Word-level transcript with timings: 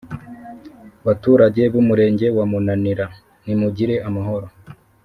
baturage 1.05 1.61
b’umurenge 1.73 2.27
wa 2.37 2.45
munanira, 2.51 3.05
nimugire 3.45 3.95
amahoro 4.07 4.47